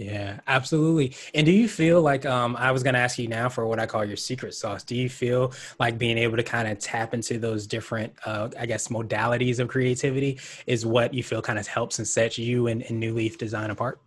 Yeah, 0.00 0.40
absolutely. 0.46 1.14
And 1.34 1.44
do 1.44 1.52
you 1.52 1.68
feel 1.68 2.00
like 2.00 2.24
um, 2.24 2.56
I 2.56 2.72
was 2.72 2.82
going 2.82 2.94
to 2.94 3.00
ask 3.00 3.18
you 3.18 3.28
now 3.28 3.50
for 3.50 3.66
what 3.66 3.78
I 3.78 3.84
call 3.84 4.02
your 4.02 4.16
secret 4.16 4.54
sauce? 4.54 4.82
Do 4.82 4.96
you 4.96 5.10
feel 5.10 5.52
like 5.78 5.98
being 5.98 6.16
able 6.16 6.38
to 6.38 6.42
kind 6.42 6.66
of 6.68 6.78
tap 6.78 7.12
into 7.12 7.38
those 7.38 7.66
different, 7.66 8.14
uh, 8.24 8.48
I 8.58 8.64
guess, 8.64 8.88
modalities 8.88 9.58
of 9.58 9.68
creativity 9.68 10.40
is 10.66 10.86
what 10.86 11.12
you 11.12 11.22
feel 11.22 11.42
kind 11.42 11.58
of 11.58 11.66
helps 11.66 11.98
and 11.98 12.08
sets 12.08 12.38
you 12.38 12.66
and, 12.68 12.82
and 12.84 12.98
New 12.98 13.12
Leaf 13.12 13.36
Design 13.36 13.68
apart? 13.68 14.00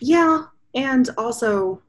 Yeah, 0.00 0.46
and 0.74 1.08
also, 1.16 1.80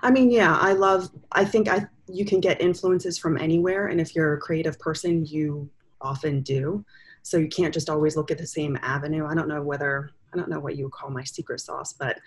I 0.00 0.12
mean, 0.12 0.30
yeah, 0.30 0.56
I 0.56 0.74
love. 0.74 1.10
I 1.32 1.44
think 1.44 1.68
I 1.68 1.88
you 2.06 2.24
can 2.24 2.38
get 2.38 2.60
influences 2.60 3.18
from 3.18 3.36
anywhere, 3.36 3.88
and 3.88 4.00
if 4.00 4.14
you're 4.14 4.34
a 4.34 4.38
creative 4.38 4.78
person, 4.78 5.26
you 5.26 5.68
often 6.00 6.42
do. 6.42 6.84
So 7.22 7.38
you 7.38 7.48
can't 7.48 7.74
just 7.74 7.90
always 7.90 8.16
look 8.16 8.30
at 8.30 8.38
the 8.38 8.46
same 8.46 8.78
avenue. 8.82 9.26
I 9.26 9.34
don't 9.34 9.48
know 9.48 9.62
whether 9.62 10.10
I 10.34 10.36
don't 10.38 10.50
know 10.50 10.60
what 10.60 10.76
you 10.76 10.84
would 10.84 10.92
call 10.92 11.10
my 11.10 11.24
secret 11.24 11.60
sauce, 11.60 11.92
but 11.92 12.18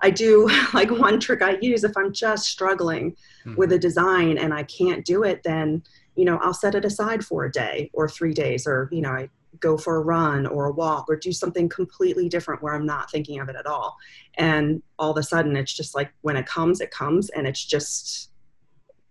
I 0.00 0.10
do 0.10 0.48
like 0.74 0.90
one 0.90 1.20
trick 1.20 1.42
I 1.42 1.58
use 1.60 1.84
if 1.84 1.96
I'm 1.96 2.12
just 2.12 2.46
struggling 2.46 3.12
mm-hmm. 3.12 3.56
with 3.56 3.72
a 3.72 3.78
design 3.78 4.38
and 4.38 4.52
I 4.54 4.62
can't 4.64 5.04
do 5.04 5.24
it, 5.24 5.42
then, 5.42 5.82
you 6.14 6.24
know, 6.24 6.38
I'll 6.42 6.54
set 6.54 6.74
it 6.74 6.84
aside 6.84 7.24
for 7.24 7.44
a 7.44 7.52
day 7.52 7.90
or 7.92 8.08
three 8.08 8.34
days, 8.34 8.66
or, 8.66 8.88
you 8.92 9.02
know, 9.02 9.10
I 9.10 9.28
go 9.60 9.78
for 9.78 9.96
a 9.96 10.00
run 10.00 10.46
or 10.46 10.66
a 10.66 10.72
walk 10.72 11.06
or 11.08 11.16
do 11.16 11.32
something 11.32 11.68
completely 11.68 12.28
different 12.28 12.62
where 12.62 12.74
I'm 12.74 12.84
not 12.84 13.10
thinking 13.10 13.40
of 13.40 13.48
it 13.48 13.56
at 13.56 13.66
all. 13.66 13.96
And 14.36 14.82
all 14.98 15.10
of 15.10 15.16
a 15.16 15.22
sudden, 15.22 15.56
it's 15.56 15.72
just 15.72 15.94
like 15.94 16.12
when 16.20 16.36
it 16.36 16.46
comes, 16.46 16.80
it 16.80 16.90
comes 16.90 17.30
and 17.30 17.46
it's 17.46 17.64
just 17.64 18.30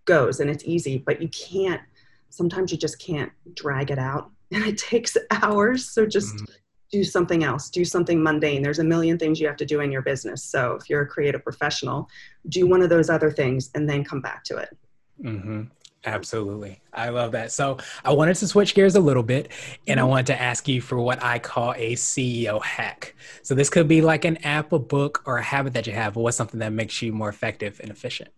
goes 0.06 0.40
and 0.40 0.50
it's 0.50 0.64
easy, 0.66 1.00
but 1.00 1.22
you 1.22 1.30
can't, 1.30 1.82
sometimes 2.30 2.72
you 2.72 2.78
just 2.78 3.00
can't 3.00 3.32
drag 3.56 3.90
it 3.90 3.98
out 3.98 4.30
and 4.52 4.64
it 4.64 4.78
takes 4.78 5.18
hours. 5.32 5.90
So 5.90 6.06
just, 6.06 6.36
mm-hmm 6.36 6.54
do 6.96 7.04
something 7.04 7.44
else, 7.44 7.70
do 7.70 7.84
something 7.84 8.24
mundane. 8.24 8.62
There's 8.62 8.80
a 8.80 8.84
million 8.84 9.18
things 9.20 9.42
you 9.42 9.48
have 9.48 9.58
to 9.58 9.66
do 9.66 9.82
in 9.82 9.92
your 9.92 10.02
business. 10.02 10.42
So 10.42 10.78
if 10.80 10.90
you're 10.90 11.02
a 11.02 11.08
creative 11.08 11.44
professional, 11.44 12.08
do 12.48 12.68
one 12.68 12.82
of 12.82 12.90
those 12.90 13.10
other 13.10 13.30
things 13.30 13.70
and 13.75 13.90
then 13.90 14.06
come 14.06 14.22
back 14.22 14.46
to 14.46 14.58
it. 14.58 14.78
Mm-hmm. 15.22 15.64
Absolutely. 16.06 16.80
I 16.94 17.10
love 17.10 17.34
that. 17.34 17.52
So 17.52 17.80
I 18.06 18.14
wanted 18.14 18.36
to 18.36 18.48
switch 18.48 18.75
gears 18.75 18.96
a 18.96 19.00
little 19.02 19.24
bit 19.24 19.52
and 19.88 20.00
I 20.00 20.04
mm-hmm. 20.04 20.10
wanted 20.10 20.28
to 20.28 20.42
ask 20.42 20.70
you 20.70 20.80
for 20.80 20.98
what 20.98 21.22
I 21.22 21.38
call 21.38 21.74
a 21.74 21.96
CEO 21.96 22.64
hack. 22.64 23.14
So 23.42 23.56
this 23.56 23.70
could 23.70 23.90
be 23.90 24.02
like 24.02 24.24
an 24.24 24.38
app, 24.46 24.72
a 24.72 24.80
book, 24.80 25.22
or 25.25 25.38
a 25.38 25.44
habit 25.44 25.74
that 25.74 25.88
you 25.88 25.94
have, 25.94 26.16
what's 26.16 26.38
something 26.38 26.62
that 26.62 26.72
makes 26.72 27.02
you 27.02 27.12
more 27.12 27.28
effective 27.28 27.82
and 27.82 27.92
efficient? 27.92 28.30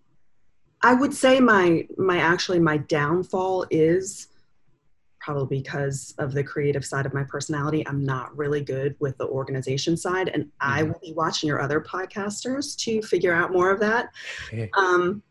I 0.82 0.96
would 0.96 1.14
say 1.14 1.40
my 1.40 1.88
my 1.98 2.18
actually 2.20 2.60
my 2.60 2.78
downfall 2.78 3.66
is 3.72 4.28
probably 5.28 5.60
because 5.60 6.16
of 6.20 6.32
the 6.34 6.42
creative 6.42 6.86
side 6.86 7.06
of 7.06 7.14
my 7.14 7.22
personality, 7.22 7.86
I'm 7.86 8.02
not 8.02 8.36
really 8.38 8.62
good 8.62 8.96
with 9.00 9.18
the 9.18 9.28
organization 9.28 9.98
side. 9.98 10.30
And 10.30 10.50
I 10.62 10.84
mm-hmm. 10.84 10.92
will 10.94 11.00
be 11.04 11.12
watching 11.12 11.48
your 11.48 11.60
other 11.60 11.82
podcasters 11.82 12.78
to 12.78 13.02
figure 13.02 13.34
out 13.34 13.52
more 13.52 13.70
of 13.70 13.82
that. 13.82 14.08
Um, 14.78 15.22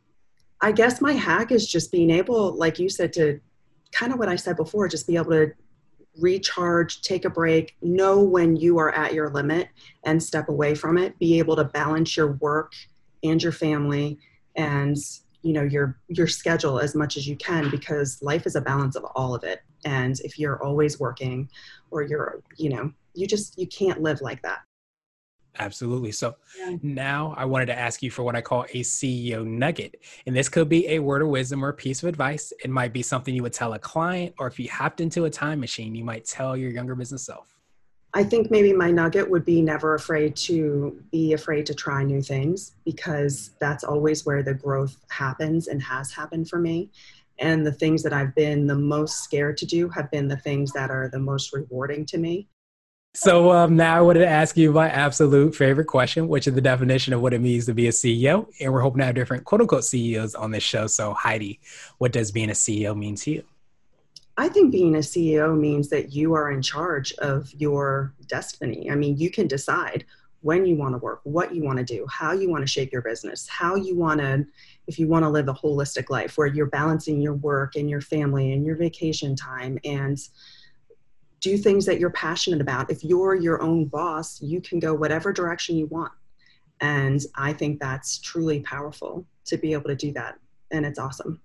I 0.61 0.73
guess 0.73 1.01
my 1.01 1.13
hack 1.13 1.51
is 1.51 1.67
just 1.67 1.91
being 1.91 2.11
able, 2.11 2.55
like 2.59 2.79
you 2.79 2.91
said, 2.91 3.11
to 3.15 3.41
kind 3.91 4.13
of 4.13 4.19
what 4.19 4.29
I 4.29 4.37
said 4.37 4.59
before, 4.59 4.87
just 4.87 5.07
be 5.07 5.17
able 5.17 5.31
to 5.31 5.53
recharge, 6.19 7.01
take 7.01 7.25
a 7.25 7.31
break, 7.31 7.75
know 7.81 8.21
when 8.21 8.55
you 8.55 8.77
are 8.77 8.95
at 8.95 9.15
your 9.15 9.31
limit 9.31 9.71
and 10.05 10.23
step 10.23 10.51
away 10.51 10.75
from 10.75 10.99
it, 10.99 11.19
be 11.19 11.39
able 11.39 11.57
to 11.57 11.65
balance 11.65 12.19
your 12.19 12.33
work 12.33 12.73
and 13.25 13.43
your 13.43 13.53
family 13.53 14.19
and 14.57 14.99
you 15.41 15.53
know 15.53 15.63
your 15.63 15.99
your 16.09 16.27
schedule 16.27 16.81
as 16.81 16.95
much 16.95 17.17
as 17.17 17.27
you 17.27 17.37
can 17.37 17.71
because 17.71 18.21
life 18.21 18.47
is 18.47 18.57
a 18.57 18.61
balance 18.61 18.97
of 18.97 19.05
all 19.15 19.35
of 19.35 19.45
it 19.45 19.61
and 19.87 20.21
if 20.21 20.39
you're 20.39 20.63
always 20.63 21.01
working 21.01 21.49
or 21.91 22.03
you're 22.03 22.43
you 22.59 22.69
know 22.69 22.93
you 23.15 23.27
just 23.27 23.59
you 23.59 23.67
can't 23.67 24.03
live 24.03 24.21
like 24.21 24.43
that 24.43 24.59
Absolutely. 25.59 26.13
So 26.13 26.37
yeah. 26.59 26.77
now 26.83 27.35
I 27.37 27.47
wanted 27.47 27.67
to 27.67 27.79
ask 27.79 28.03
you 28.03 28.11
for 28.11 28.23
what 28.23 28.37
I 28.37 28.41
call 28.41 28.65
a 28.65 28.83
CEO 28.83 29.43
nugget. 29.47 29.97
And 30.27 30.37
this 30.37 30.51
could 30.51 30.69
be 30.69 30.87
a 30.89 30.99
word 30.99 31.23
of 31.23 31.29
wisdom 31.29 31.65
or 31.65 31.71
a 31.71 31.75
piece 31.75 32.03
of 32.03 32.11
advice. 32.11 32.53
It 32.63 32.71
might 32.71 32.93
be 32.93 33.03
something 33.03 33.35
you 33.35 33.43
would 33.43 33.55
tell 33.55 33.73
a 33.73 33.79
client, 33.79 34.35
or 34.39 34.47
if 34.49 34.59
you 34.59 34.69
hopped 34.71 35.01
into 35.01 35.25
a 35.25 35.31
time 35.31 35.61
machine, 35.61 35.95
you 35.95 36.05
might 36.05 36.27
tell 36.27 36.59
your 36.59 36.71
younger 36.71 36.95
business 36.95 37.25
self. 37.25 37.57
I 38.17 38.25
think 38.25 38.51
maybe 38.51 38.73
my 38.73 38.91
nugget 38.91 39.29
would 39.29 39.45
be 39.45 39.61
never 39.61 39.95
afraid 39.95 40.37
to 40.37 41.03
be 41.13 41.35
afraid 41.35 41.67
to 41.67 41.75
try 41.75 42.03
new 42.03 42.23
things 42.23 42.73
because 42.87 43.51
that's 43.61 43.85
always 43.85 44.25
where 44.25 44.43
the 44.43 44.55
growth 44.55 44.97
happens 45.11 45.69
and 45.69 45.83
has 45.83 46.13
happened 46.13 46.49
for 46.49 46.59
me. 46.59 46.91
And 47.39 47.67
the 47.67 47.73
things 47.73 48.03
that 48.03 48.13
I've 48.13 48.35
been 48.35 48.67
the 48.67 48.75
most 48.75 49.23
scared 49.23 49.57
to 49.59 49.67
do 49.67 49.89
have 49.91 50.11
been 50.11 50.29
the 50.29 50.37
things 50.37 50.73
that 50.73 50.91
are 50.91 51.09
the 51.09 51.19
most 51.19 51.53
rewarding 51.53 52.07
to 52.07 52.19
me. 52.19 52.49
So 53.15 53.51
um, 53.51 53.77
now 53.77 53.97
I 53.97 54.03
wanted 54.03 54.21
to 54.21 54.29
ask 54.29 54.59
you 54.59 54.73
my 54.73 54.91
absolute 54.91 55.55
favorite 55.55 55.87
question, 55.87 56.29
which 56.29 56.47
is 56.47 56.55
the 56.55 56.61
definition 56.61 57.15
of 57.15 57.23
what 57.23 57.33
it 57.33 57.41
means 57.41 57.65
to 57.65 57.73
be 57.73 57.87
a 57.89 57.91
CEO. 57.91 58.47
And 58.61 58.71
we're 58.71 58.83
hoping 58.83 58.99
to 58.99 59.07
have 59.07 59.15
different 59.15 59.45
quote 59.45 59.63
unquote 59.63 59.85
CEOs 59.85 60.35
on 60.35 60.51
this 60.51 60.63
show. 60.63 60.87
So 60.87 61.15
Heidi, 61.15 61.59
what 61.97 62.13
does 62.13 62.31
being 62.31 62.51
a 62.51 62.53
CEO 62.53 62.95
mean 62.95 63.17
to 63.17 63.31
you? 63.31 63.45
I 64.37 64.49
think 64.49 64.71
being 64.71 64.95
a 64.97 64.99
CEO 64.99 65.59
means 65.59 65.89
that 65.89 66.13
you 66.13 66.35
are 66.35 66.51
in 66.51 66.61
charge 66.61 67.15
of 67.15 67.51
your 67.55 68.13
destiny. 68.29 68.91
I 68.91 68.95
mean, 68.95 69.17
you 69.17 69.31
can 69.31 69.47
decide 69.47 70.05
when 70.47 70.65
you 70.65 70.77
want 70.77 70.95
to 70.95 70.99
work, 70.99 71.21
what 71.25 71.53
you 71.53 71.65
want 71.65 71.77
to 71.77 71.85
do, 71.85 72.07
how 72.09 72.31
you 72.31 72.49
want 72.49 72.63
to 72.63 72.71
shape 72.71 72.93
your 72.93 73.03
business, 73.03 73.49
how 73.49 73.75
you 73.75 73.97
want 73.97 74.21
to, 74.21 74.47
if 74.87 74.97
you 74.97 75.09
want 75.09 75.25
to 75.25 75.29
live 75.29 75.49
a 75.49 75.53
holistic 75.53 76.09
life 76.09 76.39
where 76.39 76.47
you're 76.47 76.67
balancing 76.67 77.21
your 77.21 77.35
work 77.35 77.75
and 77.75 77.91
your 77.91 78.01
family 78.01 78.53
and 78.53 78.65
your 78.65 78.77
vacation 78.77 79.35
time 79.35 79.77
and 79.85 80.17
do 81.41 81.59
things 81.59 81.85
that 81.85 81.99
you're 81.99 82.11
passionate 82.11 82.61
about. 82.61 82.93
If 82.93 83.03
you're 83.03 83.35
your 83.35 83.61
own 83.61 83.87
boss, 83.87 84.41
you 84.41 84.61
can 84.61 84.79
go 84.79 84.95
whatever 84.95 85.33
direction 85.33 85.77
you 85.77 85.87
want. 85.87 86.13
And 86.81 87.21
I 87.35 87.53
think 87.53 87.81
that's 87.81 88.19
truly 88.19 88.61
powerful 88.61 89.27
to 89.47 89.57
be 89.57 89.73
able 89.73 89.89
to 89.89 89.97
do 89.97 90.13
that. 90.13 90.39
And 90.71 90.87
it's 90.87 91.01
awesome 91.01 91.41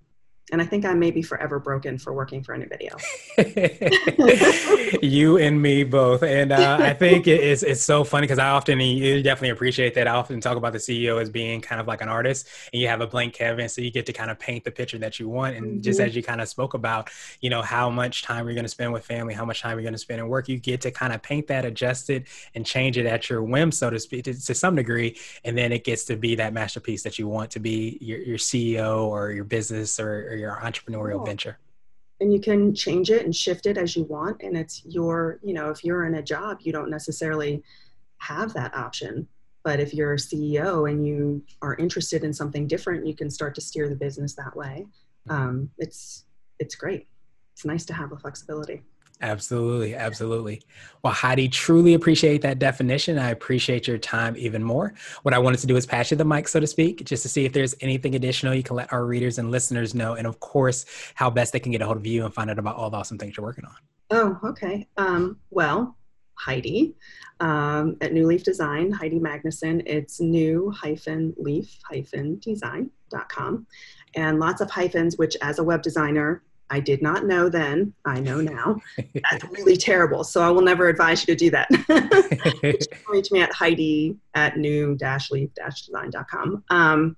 and 0.52 0.62
I 0.62 0.66
think 0.66 0.86
I 0.86 0.94
may 0.94 1.12
be 1.12 1.22
forever 1.22 1.60
broken 1.60 1.98
for 1.98 2.14
working 2.14 2.44
for 2.44 2.54
anybody 2.54 2.90
else. 2.90 3.06
you 5.02 5.38
and 5.38 5.62
me 5.62 5.84
both, 5.84 6.24
and 6.24 6.52
uh, 6.52 6.78
I 6.80 6.94
think 6.94 7.28
it's 7.28 7.64
it's 7.64 7.82
so 7.82 8.04
funny 8.04 8.26
because 8.26 8.40
I 8.40 8.50
often 8.50 8.80
you 8.80 9.24
definitely 9.24 9.50
appreciate 9.50 9.94
that. 9.96 10.08
I 10.08 10.12
often 10.12 10.42
talk 10.42 10.58
about 10.58 10.74
the 10.74 10.80
CEO 10.80 11.22
as 11.22 11.30
being 11.30 11.62
kind 11.62 11.80
of 11.80 11.88
like 11.88 12.02
an 12.02 12.10
artist, 12.10 12.50
and 12.74 12.82
you 12.82 12.90
have 12.90 13.00
a 13.00 13.08
blank 13.08 13.34
canvas, 13.34 13.76
so 13.76 13.82
you 13.82 13.92
get 13.92 14.06
to 14.08 14.14
kind 14.14 14.30
of 14.30 14.40
paint 14.40 14.66
the 14.66 14.72
picture 14.72 14.98
that 14.98 15.20
you 15.20 15.30
want. 15.30 15.56
And 15.56 15.66
mm-hmm. 15.66 15.82
just 15.82 16.00
as 16.00 16.16
you 16.16 16.22
kind 16.22 16.42
of 16.42 16.50
spoke 16.50 16.74
about, 16.74 17.10
you 17.40 17.50
know, 17.50 17.62
how 17.62 17.90
much 17.90 18.24
time 18.24 18.46
you're 18.46 18.54
going 18.54 18.66
to 18.66 18.70
spend 18.70 18.92
with 18.92 19.06
family, 19.06 19.34
how 19.34 19.46
much 19.46 19.62
time 19.62 19.78
you're 19.78 19.84
going 19.84 19.94
to 19.94 20.00
spend 20.00 20.20
in 20.20 20.28
work, 20.28 20.50
you 20.50 20.58
get 20.58 20.82
to 20.82 20.92
kind 20.92 21.14
of 21.14 21.22
paint 21.22 21.48
that, 21.48 21.64
adjust 21.64 22.10
it, 22.10 22.28
and 22.56 22.66
change 22.66 22.98
it 22.98 23.06
at 23.06 23.30
your 23.30 23.42
whim, 23.42 23.72
so 23.72 23.90
to 23.90 24.00
speak, 24.00 24.26
to, 24.26 24.34
to 24.34 24.54
some 24.54 24.76
degree, 24.76 25.18
and 25.46 25.58
then 25.58 25.72
it 25.72 25.86
gets 25.86 26.04
to 26.06 26.18
be 26.18 26.36
that 26.36 26.52
masterpiece 26.52 27.04
that 27.04 27.18
you 27.18 27.28
want 27.28 27.52
to 27.52 27.60
be 27.60 27.98
your, 28.02 28.20
your 28.20 28.38
CEO 28.38 29.06
or 29.06 29.32
your 29.32 29.46
business 29.46 30.00
or, 30.00 30.28
or 30.30 30.41
your 30.42 30.60
entrepreneurial 30.62 31.18
cool. 31.18 31.26
venture. 31.26 31.58
And 32.20 32.32
you 32.32 32.40
can 32.40 32.76
change 32.76 33.10
it 33.10 33.26
and 33.26 33.36
shift 33.36 33.66
it 33.66 33.78
as 33.78 33.96
you 33.96 34.04
want 34.04 34.42
and 34.42 34.56
it's 34.56 34.84
your 34.86 35.40
you 35.42 35.54
know 35.54 35.70
if 35.70 35.84
you're 35.84 36.06
in 36.06 36.16
a 36.16 36.22
job 36.22 36.60
you 36.62 36.72
don't 36.72 36.90
necessarily 36.90 37.64
have 38.18 38.54
that 38.54 38.76
option. 38.76 39.28
But 39.64 39.80
if 39.80 39.94
you're 39.94 40.14
a 40.14 40.18
ceo 40.18 40.90
and 40.90 41.06
you 41.06 41.44
are 41.62 41.76
interested 41.76 42.24
in 42.24 42.34
something 42.34 42.68
different 42.68 43.08
you 43.08 43.16
can 43.16 43.30
start 43.30 43.56
to 43.56 43.62
steer 43.62 43.90
the 43.90 43.96
business 43.96 44.36
that 44.36 44.56
way. 44.56 44.86
Mm-hmm. 45.30 45.42
um, 45.42 45.70
it's 45.78 46.26
it's 46.60 46.76
great. 46.76 47.08
It's 47.54 47.66
nice 47.66 47.86
to 47.86 47.94
have 47.94 48.10
the 48.10 48.18
flexibility 48.18 48.84
Absolutely, 49.22 49.96
absolutely. 49.96 50.62
Well, 51.04 51.14
Heidi, 51.14 51.48
truly 51.48 51.94
appreciate 51.94 52.42
that 52.42 52.58
definition. 52.58 53.20
I 53.20 53.30
appreciate 53.30 53.88
your 53.88 54.00
time 54.00 54.36
even 54.36 54.64
more. 54.64 54.94
What 55.22 55.34
I 55.34 55.38
wanted 55.38 55.60
to 55.60 55.68
do 55.68 55.78
is 55.78 55.86
pass 55.86 56.10
you 56.10 56.18
the 56.18 56.26
mic, 56.26 56.48
so 56.48 56.60
to 56.60 56.66
speak, 56.66 57.06
just 57.06 57.22
to 57.24 57.30
see 57.30 57.46
if 57.46 57.54
there's 57.54 57.76
anything 57.82 58.16
additional 58.16 58.56
you 58.56 58.64
can 58.64 58.76
let 58.76 58.92
our 58.92 59.06
readers 59.06 59.38
and 59.38 59.52
listeners 59.52 59.94
know, 59.94 60.14
and 60.14 60.26
of 60.26 60.40
course, 60.40 60.86
how 61.14 61.30
best 61.30 61.54
they 61.54 61.60
can 61.60 61.72
get 61.72 61.82
a 61.82 61.86
hold 61.86 61.98
of 61.98 62.06
you 62.06 62.26
and 62.26 62.34
find 62.34 62.50
out 62.50 62.58
about 62.58 62.76
all 62.76 62.90
the 62.90 62.98
awesome 62.98 63.18
things 63.18 63.38
you're 63.38 63.46
working 63.46 63.66
on. 63.66 63.76
Oh, 64.10 64.40
okay. 64.50 64.88
Um, 64.98 65.38
well, 65.52 65.96
Heidi 66.34 66.96
um, 67.40 67.98
at 68.02 68.14
New 68.14 68.26
Leaf 68.26 68.44
Design, 68.44 68.92
Heidi 68.92 69.20
Magnuson. 69.20 69.84
It's 69.86 70.20
new 70.20 70.72
hyphen 70.72 71.34
leaf 71.38 71.78
hyphen 71.84 72.40
design.com. 72.40 73.68
And 74.16 74.40
lots 74.40 74.62
of 74.62 74.70
hyphens, 74.70 75.18
which 75.18 75.38
as 75.42 75.60
a 75.60 75.64
web 75.64 75.84
designer, 75.84 76.44
I 76.72 76.80
did 76.80 77.02
not 77.02 77.26
know 77.26 77.50
then. 77.50 77.94
I 78.06 78.22
know 78.22 78.40
now. 78.40 78.80
That's 78.98 79.44
really 79.52 79.76
terrible. 79.76 80.24
So 80.24 80.42
I 80.42 80.50
will 80.50 80.62
never 80.62 80.88
advise 80.88 81.28
you 81.28 81.36
to 81.36 81.38
do 81.38 81.52
that. 81.52 81.68
reach 83.10 83.32
me 83.32 83.42
at 83.42 83.54
Heidi 83.54 84.16
at 84.34 84.58
new 84.58 84.98
leaf 85.32 85.50
design.com. 85.54 86.64
Um, 86.70 87.18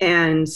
and 0.00 0.48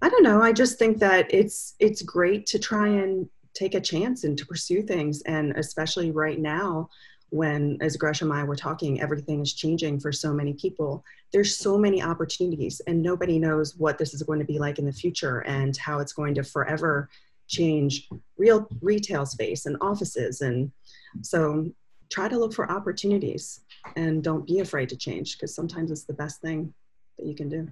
I 0.00 0.08
don't 0.08 0.22
know. 0.22 0.40
I 0.42 0.52
just 0.52 0.78
think 0.78 0.98
that 1.00 1.32
it's 1.32 1.74
it's 1.78 2.00
great 2.00 2.46
to 2.46 2.58
try 2.58 2.88
and 2.88 3.28
take 3.52 3.74
a 3.74 3.80
chance 3.80 4.24
and 4.24 4.38
to 4.38 4.46
pursue 4.46 4.82
things, 4.82 5.20
and 5.22 5.52
especially 5.56 6.10
right 6.10 6.38
now 6.38 6.88
when, 7.30 7.76
as 7.80 7.96
Gresham 7.96 8.30
and 8.30 8.40
I 8.40 8.44
were 8.44 8.56
talking, 8.56 9.00
everything 9.00 9.40
is 9.40 9.52
changing 9.52 10.00
for 10.00 10.12
so 10.12 10.32
many 10.32 10.54
people. 10.54 11.04
There's 11.32 11.56
so 11.56 11.76
many 11.76 12.02
opportunities, 12.02 12.80
and 12.86 13.02
nobody 13.02 13.38
knows 13.38 13.76
what 13.76 13.98
this 13.98 14.14
is 14.14 14.22
going 14.22 14.38
to 14.38 14.44
be 14.44 14.58
like 14.58 14.78
in 14.78 14.86
the 14.86 14.92
future 14.92 15.40
and 15.40 15.76
how 15.76 15.98
it's 15.98 16.12
going 16.12 16.34
to 16.36 16.42
forever 16.42 17.08
change 17.46 18.08
real 18.36 18.66
retail 18.80 19.26
space 19.26 19.66
and 19.66 19.76
offices. 19.80 20.40
And 20.40 20.70
so, 21.22 21.70
try 22.10 22.28
to 22.28 22.38
look 22.38 22.54
for 22.54 22.70
opportunities 22.70 23.60
and 23.96 24.22
don't 24.22 24.46
be 24.46 24.60
afraid 24.60 24.88
to 24.88 24.96
change 24.96 25.36
because 25.36 25.54
sometimes 25.54 25.90
it's 25.90 26.04
the 26.04 26.14
best 26.14 26.40
thing 26.40 26.72
that 27.18 27.26
you 27.26 27.34
can 27.34 27.48
do. 27.48 27.68